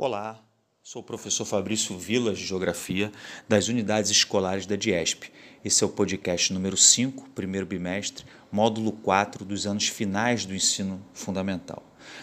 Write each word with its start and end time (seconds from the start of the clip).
Olá, 0.00 0.40
sou 0.80 1.02
o 1.02 1.04
professor 1.04 1.44
Fabrício 1.44 1.98
Vilas 1.98 2.38
de 2.38 2.44
Geografia 2.46 3.10
das 3.48 3.66
unidades 3.66 4.12
escolares 4.12 4.64
da 4.64 4.76
DIESP. 4.76 5.32
Esse 5.64 5.82
é 5.82 5.86
o 5.88 5.90
podcast 5.90 6.52
número 6.52 6.76
5, 6.76 7.30
primeiro 7.30 7.66
bimestre, 7.66 8.24
módulo 8.52 8.92
4 8.92 9.44
dos 9.44 9.66
anos 9.66 9.88
finais 9.88 10.46
do 10.46 10.54
ensino 10.54 11.04
fundamental. 11.12 11.82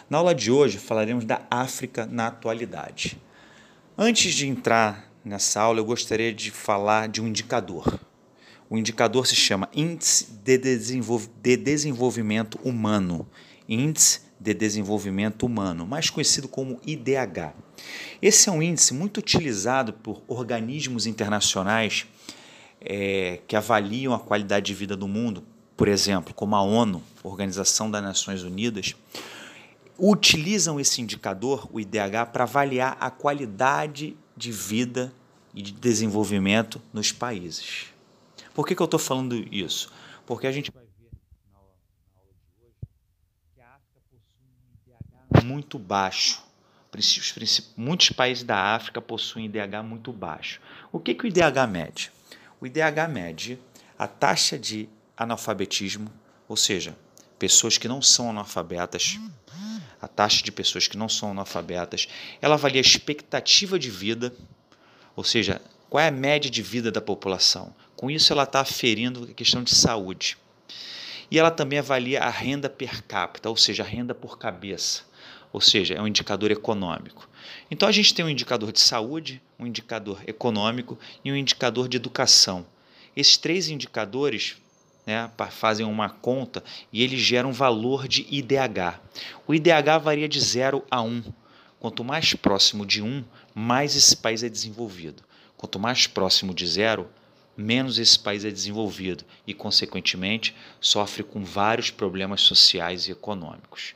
Na 0.09 0.19
aula 0.19 0.33
de 0.33 0.49
hoje 0.49 0.77
falaremos 0.77 1.25
da 1.25 1.46
África 1.51 2.05
na 2.05 2.28
atualidade. 2.28 3.21
Antes 3.97 4.33
de 4.33 4.47
entrar 4.47 5.12
nessa 5.26 5.60
aula, 5.60 5.79
eu 5.81 5.85
gostaria 5.85 6.33
de 6.33 6.51
falar 6.51 7.10
de 7.10 7.21
um 7.21 7.28
indicador. 7.28 7.99
O 8.69 8.78
indicador 8.78 9.28
se 9.28 9.35
chama 9.35 9.69
Índice 9.73 10.31
de, 10.31 11.57
Desenvolvimento 11.57 12.57
Humano. 12.63 13.28
Índice 13.67 14.21
de 14.46 14.53
Desenvolvimento 14.53 15.43
Humano, 15.43 15.87
mais 15.87 16.11
conhecido 16.11 16.48
como 16.48 16.80
IDH. 16.85 17.55
Esse 18.21 18.47
é 18.47 18.51
um 18.51 18.61
índice 18.61 18.93
muito 18.93 19.17
utilizado 19.17 19.91
por 19.91 20.21
organismos 20.27 21.07
internacionais 21.07 22.05
é, 22.79 23.39
que 23.47 23.55
avaliam 23.55 24.13
a 24.13 24.20
qualidade 24.20 24.67
de 24.67 24.73
vida 24.75 24.95
do 24.95 25.07
mundo, 25.07 25.43
por 25.75 25.87
exemplo, 25.87 26.31
como 26.31 26.55
a 26.55 26.61
ONU, 26.61 27.01
Organização 27.23 27.89
das 27.89 28.03
Nações 28.03 28.43
Unidas, 28.43 28.95
utilizam 29.97 30.79
esse 30.79 31.01
indicador, 31.01 31.67
o 31.73 31.79
IDH, 31.79 32.27
para 32.31 32.43
avaliar 32.43 32.98
a 32.99 33.09
qualidade 33.09 34.15
de 34.37 34.51
vida 34.51 35.12
e 35.55 35.62
de 35.63 35.71
desenvolvimento 35.71 36.79
nos 36.93 37.12
países. 37.12 37.87
Por 38.53 38.67
que, 38.67 38.75
que 38.75 38.81
eu 38.81 38.85
estou 38.85 38.99
falando 38.99 39.35
isso? 39.51 39.91
Porque 40.23 40.45
a 40.45 40.51
gente 40.51 40.71
vai 40.71 40.84
muito 45.45 45.77
baixo. 45.77 46.44
Muitos 47.76 48.09
países 48.09 48.44
da 48.44 48.58
África 48.58 49.02
possuem 49.02 49.45
IDH 49.45 49.84
muito 49.84 50.12
baixo. 50.12 50.62
O 50.91 50.99
que, 50.99 51.13
que 51.13 51.26
o 51.26 51.27
IDH 51.27 51.68
mede? 51.70 52.12
O 52.60 52.65
IDH 52.65 53.07
mede 53.10 53.60
a 53.99 54.07
taxa 54.07 54.57
de 54.57 54.90
analfabetismo, 55.18 56.12
ou 56.48 56.55
seja, 56.55 56.98
pessoas 57.37 57.77
que 57.77 57.87
não 57.87 58.02
são 58.02 58.29
analfabetas, 58.29 59.20
a 60.02 60.07
taxa 60.07 60.43
de 60.43 60.52
pessoas 60.52 60.87
que 60.87 60.98
não 60.98 61.10
são 61.10 61.32
analfabetas. 61.32 62.07
Ela 62.41 62.55
avalia 62.55 62.80
a 62.80 62.82
expectativa 62.82 63.77
de 63.77 63.90
vida, 63.90 64.34
ou 65.16 65.24
seja, 65.24 65.62
qual 65.90 66.04
é 66.04 66.08
a 66.08 66.12
média 66.12 66.50
de 66.50 66.62
vida 66.62 66.92
da 66.92 67.02
população. 67.02 67.74
Com 67.96 68.09
isso, 68.09 68.32
ela 68.32 68.44
está 68.44 68.62
aferindo 68.62 69.28
a 69.30 69.34
questão 69.34 69.64
de 69.64 69.74
saúde. 69.74 70.38
E 71.30 71.40
ela 71.40 71.52
também 71.52 71.80
avalia 71.80 72.22
a 72.22 72.30
renda 72.30 72.70
per 72.70 73.04
capita, 73.04 73.50
ou 73.50 73.58
seja, 73.58 73.84
a 73.84 73.86
renda 73.86 74.14
por 74.14 74.38
cabeça 74.38 75.04
ou 75.56 75.62
seja, 75.62 75.94
é 75.94 76.02
um 76.02 76.08
indicador 76.08 76.52
econômico. 76.52 77.30
Então 77.72 77.88
a 77.88 77.92
gente 77.92 78.14
tem 78.14 78.26
um 78.26 78.30
indicador 78.30 78.73
de 78.73 78.80
saúde, 78.81 79.42
um 79.58 79.66
indicador 79.66 80.22
econômico 80.28 81.00
e 81.23 81.31
um 81.31 81.36
indicador 81.36 81.88
de 81.88 81.96
educação. 81.96 82.66
Esses 83.16 83.38
três 83.38 83.70
indicadores 83.70 84.58
né, 85.08 85.31
fazem 85.52 85.86
uma 85.86 86.09
conta 86.09 86.62
e 86.92 87.02
eles 87.02 87.22
geram 87.22 87.52
um 87.52 87.53
valor 87.53 88.06
de 88.06 88.28
IDH. 88.30 89.00
O 89.48 89.56
IDH 89.56 89.98
varia 90.03 90.28
de 90.28 90.42
0 90.42 90.84
a 90.92 91.02
1. 91.02 91.23
Quanto 91.80 92.03
mais 92.03 92.34
próximo 92.34 92.86
de 92.86 93.02
1, 93.02 93.23
mais 93.53 93.96
esse 93.96 94.18
país 94.18 94.44
é 94.44 94.50
desenvolvido. 94.50 95.23
Quanto 95.56 95.80
mais 95.80 96.06
próximo 96.06 96.53
de 96.53 96.68
zero, 96.68 97.08
menos 97.56 98.00
esse 98.00 98.17
país 98.17 98.44
é 98.44 98.52
desenvolvido 98.52 99.23
e, 99.45 99.53
consequentemente, 99.53 100.56
sofre 100.80 101.23
com 101.23 101.44
vários 101.44 101.89
problemas 101.89 102.42
sociais 102.42 103.08
e 103.08 103.12
econômicos. 103.12 103.95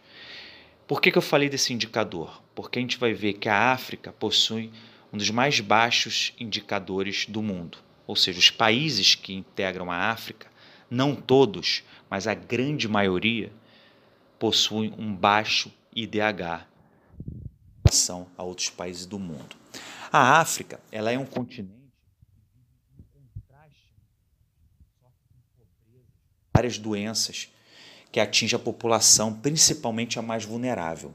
Por 0.88 1.01
que, 1.01 1.11
que 1.11 1.17
eu 1.17 1.21
falei 1.21 1.49
desse 1.49 1.73
indicador? 1.73 2.41
Porque 2.55 2.79
a 2.79 2.81
gente 2.81 2.97
vai 2.97 3.13
ver 3.13 3.33
que 3.33 3.47
a 3.47 3.71
África 3.71 4.11
possui 4.11 4.71
um 5.13 5.17
dos 5.17 5.29
mais 5.29 5.59
baixos 5.59 6.33
indicadores 6.39 7.25
do 7.27 7.41
mundo. 7.41 7.77
Ou 8.07 8.16
seja, 8.16 8.39
os 8.39 8.49
países 8.49 9.13
que 9.16 9.33
integram 9.33 9.91
a 9.91 10.09
África, 10.09 10.47
não 10.89 11.16
todos, 11.16 11.84
mas 12.09 12.28
a 12.28 12.34
grande 12.34 12.88
maioria, 12.88 13.51
possuem 14.39 14.94
um 14.97 15.13
baixo 15.13 15.72
IDH 15.95 16.66
em 17.28 17.81
relação 17.85 18.28
a 18.38 18.44
outros 18.44 18.69
países 18.69 19.05
do 19.05 19.19
mundo. 19.19 19.55
A 20.11 20.39
África 20.39 20.79
ela 20.91 21.11
é 21.11 21.19
um 21.19 21.25
continente 21.25 21.78
várias 26.59 26.78
doenças 26.78 27.47
que 28.12 28.20
atinge 28.20 28.53
a 28.53 28.59
população, 28.59 29.34
principalmente 29.34 30.20
a 30.20 30.22
mais 30.22 30.44
vulnerável. 30.44 31.14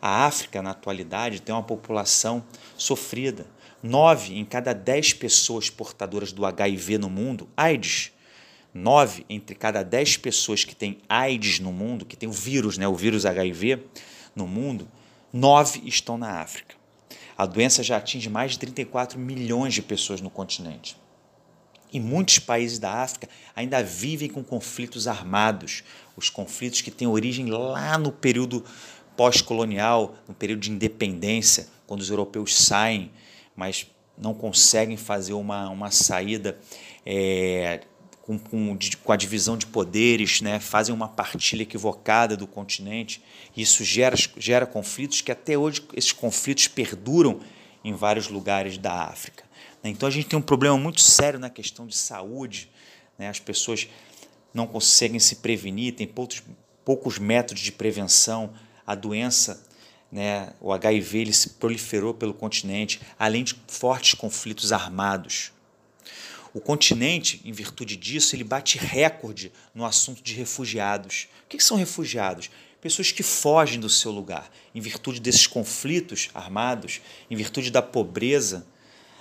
A 0.00 0.24
África, 0.24 0.62
na 0.62 0.70
atualidade, 0.70 1.42
tem 1.42 1.52
uma 1.52 1.64
população 1.64 2.44
sofrida. 2.76 3.44
Nove 3.82 4.38
em 4.38 4.44
cada 4.44 4.72
dez 4.72 5.12
pessoas 5.12 5.68
portadoras 5.68 6.30
do 6.30 6.46
HIV 6.46 6.98
no 6.98 7.10
mundo, 7.10 7.48
AIDS. 7.56 8.12
Nove 8.72 9.26
entre 9.28 9.56
cada 9.56 9.82
dez 9.82 10.16
pessoas 10.16 10.62
que 10.62 10.76
têm 10.76 10.98
AIDS 11.08 11.58
no 11.58 11.72
mundo, 11.72 12.04
que 12.04 12.16
tem 12.16 12.28
o 12.28 12.32
vírus, 12.32 12.78
né, 12.78 12.86
o 12.86 12.94
vírus 12.94 13.26
HIV 13.26 13.82
no 14.34 14.46
mundo, 14.46 14.88
nove 15.32 15.82
estão 15.84 16.16
na 16.16 16.40
África. 16.40 16.76
A 17.36 17.46
doença 17.46 17.82
já 17.82 17.96
atinge 17.96 18.28
mais 18.28 18.52
de 18.52 18.60
34 18.60 19.18
milhões 19.18 19.74
de 19.74 19.82
pessoas 19.82 20.20
no 20.20 20.30
continente. 20.30 20.96
E 21.94 22.00
muitos 22.00 22.40
países 22.40 22.80
da 22.80 22.92
África 22.92 23.28
ainda 23.54 23.80
vivem 23.80 24.28
com 24.28 24.42
conflitos 24.42 25.06
armados, 25.06 25.84
os 26.16 26.28
conflitos 26.28 26.80
que 26.80 26.90
têm 26.90 27.06
origem 27.06 27.46
lá 27.46 27.96
no 27.96 28.10
período 28.10 28.64
pós-colonial, 29.16 30.16
no 30.26 30.34
período 30.34 30.58
de 30.60 30.72
independência, 30.72 31.68
quando 31.86 32.00
os 32.00 32.10
europeus 32.10 32.56
saem, 32.56 33.12
mas 33.54 33.86
não 34.18 34.34
conseguem 34.34 34.96
fazer 34.96 35.34
uma, 35.34 35.68
uma 35.70 35.92
saída 35.92 36.58
é, 37.06 37.82
com, 38.22 38.38
com, 38.38 38.76
com, 39.04 39.12
a 39.12 39.16
divisão 39.16 39.56
de 39.56 39.66
poderes, 39.66 40.40
né? 40.40 40.58
fazem 40.58 40.92
uma 40.92 41.06
partilha 41.06 41.62
equivocada 41.62 42.36
do 42.36 42.48
continente. 42.48 43.22
Isso 43.56 43.84
gera, 43.84 44.16
gera 44.36 44.66
conflitos 44.66 45.20
que 45.20 45.30
até 45.30 45.56
hoje 45.56 45.80
esses 45.94 46.10
conflitos 46.10 46.66
perduram 46.66 47.38
em 47.84 47.92
vários 47.92 48.28
lugares 48.28 48.78
da 48.78 49.04
África. 49.04 49.44
Né? 49.82 49.90
Então 49.90 50.08
a 50.08 50.10
gente 50.10 50.26
tem 50.26 50.38
um 50.38 50.42
problema 50.42 50.76
muito 50.78 51.02
sério 51.02 51.38
na 51.38 51.50
questão 51.50 51.86
de 51.86 51.94
saúde. 51.94 52.70
Né? 53.18 53.28
As 53.28 53.38
pessoas 53.38 53.86
não 54.52 54.66
conseguem 54.66 55.20
se 55.20 55.36
prevenir, 55.36 55.94
tem 55.94 56.06
poucos, 56.06 56.42
poucos 56.84 57.18
métodos 57.18 57.62
de 57.62 57.70
prevenção. 57.70 58.54
A 58.86 58.94
doença, 58.94 59.66
né, 60.10 60.52
o 60.60 60.72
HIV, 60.72 61.18
ele 61.18 61.32
se 61.32 61.50
proliferou 61.50 62.14
pelo 62.14 62.32
continente, 62.32 63.00
além 63.18 63.44
de 63.44 63.54
fortes 63.68 64.14
conflitos 64.14 64.72
armados. 64.72 65.52
O 66.54 66.60
continente, 66.60 67.40
em 67.44 67.50
virtude 67.50 67.96
disso, 67.96 68.36
ele 68.36 68.44
bate 68.44 68.78
recorde 68.78 69.50
no 69.74 69.84
assunto 69.84 70.22
de 70.22 70.34
refugiados. 70.34 71.26
O 71.44 71.48
que 71.48 71.60
são 71.60 71.76
refugiados? 71.76 72.48
Pessoas 72.84 73.10
que 73.10 73.22
fogem 73.22 73.80
do 73.80 73.88
seu 73.88 74.10
lugar, 74.10 74.50
em 74.74 74.78
virtude 74.78 75.18
desses 75.18 75.46
conflitos 75.46 76.28
armados, 76.34 77.00
em 77.30 77.34
virtude 77.34 77.70
da 77.70 77.80
pobreza, 77.80 78.66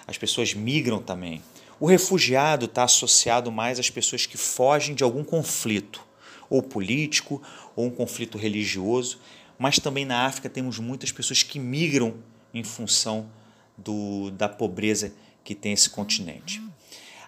as 0.05 0.17
pessoas 0.17 0.53
migram 0.53 1.01
também. 1.01 1.41
O 1.79 1.85
refugiado 1.85 2.65
está 2.65 2.83
associado 2.83 3.49
mais 3.53 3.79
às 3.79 3.89
pessoas 3.89 4.25
que 4.25 4.35
fogem 4.35 4.93
de 4.93 5.01
algum 5.01 5.23
conflito, 5.23 6.05
ou 6.49 6.61
político, 6.61 7.41
ou 7.73 7.85
um 7.85 7.89
conflito 7.89 8.37
religioso, 8.37 9.21
mas 9.57 9.79
também 9.79 10.03
na 10.03 10.25
África 10.25 10.49
temos 10.49 10.77
muitas 10.77 11.13
pessoas 11.13 11.41
que 11.41 11.57
migram 11.57 12.15
em 12.53 12.65
função 12.65 13.31
do, 13.77 14.29
da 14.31 14.49
pobreza 14.49 15.13
que 15.41 15.55
tem 15.55 15.71
esse 15.71 15.89
continente. 15.89 16.61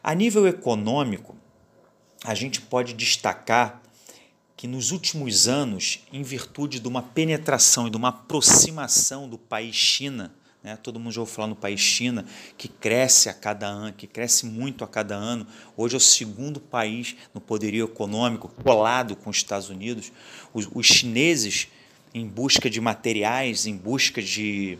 A 0.03 0.13
nível 0.13 0.45
econômico, 0.45 1.33
a 2.25 2.35
gente 2.35 2.59
pode 2.59 2.93
destacar 2.93 3.84
que 4.55 4.67
nos 4.67 4.91
últimos 4.91 5.47
anos, 5.47 5.99
em 6.11 6.23
virtude 6.23 6.79
de 6.79 6.87
uma 6.87 7.01
penetração 7.01 7.87
e 7.87 7.89
de 7.89 7.97
uma 7.97 8.09
aproximação 8.09 9.27
do 9.27 9.37
país 9.37 9.75
China 9.75 10.33
né? 10.65 10.75
Todo 10.81 10.99
mundo 10.99 11.13
já 11.13 11.21
ouviu 11.21 11.35
falar 11.35 11.47
no 11.47 11.55
país 11.55 11.79
China, 11.79 12.25
que 12.57 12.67
cresce 12.67 13.29
a 13.29 13.33
cada 13.35 13.67
ano, 13.67 13.93
que 13.93 14.07
cresce 14.07 14.47
muito 14.47 14.83
a 14.83 14.87
cada 14.87 15.13
ano. 15.13 15.45
Hoje 15.77 15.93
é 15.93 15.97
o 15.97 16.01
segundo 16.01 16.59
país 16.59 17.15
no 17.35 17.39
poderio 17.39 17.85
econômico, 17.85 18.47
colado 18.63 19.15
com 19.15 19.29
os 19.29 19.37
Estados 19.37 19.69
Unidos. 19.69 20.11
Os, 20.55 20.67
os 20.73 20.87
chineses, 20.87 21.67
em 22.15 22.27
busca 22.27 22.67
de 22.67 22.81
materiais, 22.81 23.67
em 23.67 23.77
busca 23.77 24.23
de, 24.23 24.79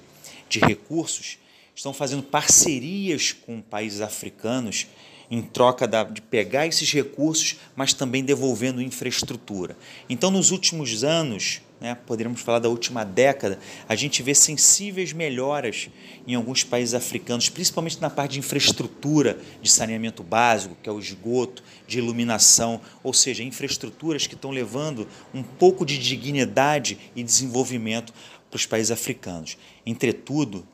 de 0.50 0.58
recursos, 0.58 1.38
estão 1.76 1.94
fazendo 1.94 2.24
parcerias 2.24 3.32
com 3.32 3.62
países 3.62 4.02
africanos 4.02 4.88
em 5.30 5.42
troca 5.42 5.88
de 5.88 6.22
pegar 6.22 6.68
esses 6.68 6.92
recursos, 6.92 7.58
mas 7.76 7.94
também 7.94 8.24
devolvendo 8.24 8.82
infraestrutura. 8.82 9.78
Então, 10.10 10.30
nos 10.30 10.52
últimos 10.52 11.04
anos, 11.04 11.62
né, 11.80 11.96
poderíamos 12.06 12.42
falar 12.42 12.60
da 12.60 12.70
última 12.70 13.04
década, 13.04 13.60
a 13.88 13.96
gente 13.96 14.24
vê 14.24 14.34
sensíveis 14.34 15.14
melhoras 15.14 15.90
em 16.26 16.34
alguns 16.36 16.64
países 16.64 16.94
africanos, 16.94 17.50
principalmente 17.50 18.02
na 18.02 18.10
parte 18.10 18.34
de 18.34 18.40
infraestrutura 18.40 19.38
de 19.62 19.70
saneamento 19.70 20.24
básico, 20.24 20.78
que 20.82 20.90
é 20.90 20.92
o 20.92 21.00
esgoto, 21.00 21.64
de 21.88 21.98
iluminação, 22.00 22.80
ou 23.04 23.14
seja, 23.14 23.44
infraestruturas 23.44 24.26
que 24.26 24.36
estão 24.36 24.52
levando 24.52 25.08
um 25.34 25.44
pouco 25.44 25.86
de 25.86 25.98
dignidade 25.98 26.98
e 27.16 27.24
desenvolvimento 27.24 28.14
para 28.50 28.58
os 28.58 28.66
países 28.66 28.92
africanos. 28.92 29.58
Entretudo, 29.86 30.66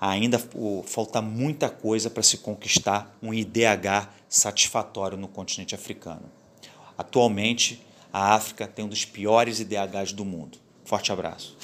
ainda 0.00 0.38
falta 0.84 1.22
muita 1.22 1.68
coisa 1.68 2.10
para 2.10 2.22
se 2.22 2.38
conquistar 2.38 3.16
um 3.22 3.32
IDH 3.32 4.08
satisfatório 4.28 5.16
no 5.16 5.28
continente 5.28 5.74
africano. 5.74 6.30
Atualmente, 6.96 7.84
a 8.12 8.34
África 8.34 8.66
tem 8.66 8.84
um 8.84 8.88
dos 8.88 9.04
piores 9.04 9.60
IDHs 9.60 10.12
do 10.12 10.24
mundo. 10.24 10.58
Forte 10.84 11.12
abraço. 11.12 11.55